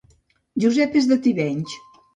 Josep 0.65 0.99
és 1.03 1.11
de 1.15 1.21
Tivenys 1.29 1.81